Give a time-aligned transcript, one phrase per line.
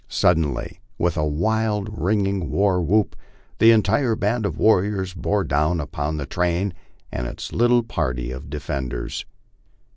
[0.09, 3.15] Suddenly, with a wild ringing war whoop,
[3.59, 6.73] the entire band of warriors bore down upon the train
[7.11, 9.25] and its little party of defenders.